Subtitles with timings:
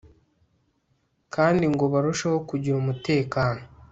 [1.35, 3.61] kandi ngo barusheho kugira umutekano